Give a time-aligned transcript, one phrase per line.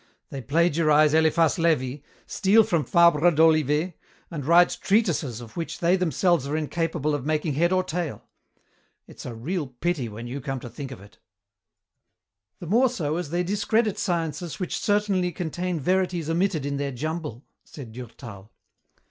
[0.31, 3.93] They plagiarize Eliphas Levi, steal from Fabre d'Olivet,
[4.31, 8.23] and write treatises of which they themselves are incapable of making head or tail.
[9.05, 11.19] It's a real pity, when you come to think of it."
[12.57, 17.45] "The more so as they discredit sciences which certainly contain verities omitted in their jumble,"
[17.63, 18.51] said Durtal.